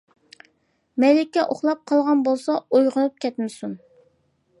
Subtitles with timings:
[1.03, 3.77] مەلىكە ئۇخلاپ قالغان بولسا ئويغىنىپ كەتمىسۇن.